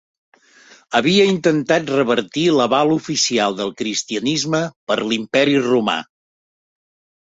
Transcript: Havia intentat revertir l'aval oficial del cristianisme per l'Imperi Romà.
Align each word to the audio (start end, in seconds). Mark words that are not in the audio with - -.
Havia 0.99 1.27
intentat 1.31 1.91
revertir 1.97 2.47
l'aval 2.61 2.95
oficial 2.97 3.61
del 3.63 3.77
cristianisme 3.85 4.67
per 4.89 5.01
l'Imperi 5.09 5.59
Romà. 5.71 6.01